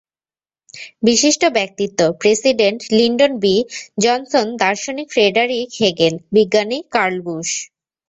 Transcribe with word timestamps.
বিশিষ্ট 1.03 1.41
ব্যক্তিত্ব—প্রেসিডেন্ট 1.57 2.79
Lyndon 2.91 3.33
B, 3.43 3.55
Johnson, 3.97 4.47
দার্শনিক 4.61 5.07
ফ্রেডারিক 5.11 5.69
হেগেল, 5.79 6.13
বিজ্ঞানী 6.35 6.77
কার্ল 6.93 7.17
বুশ। 7.25 7.49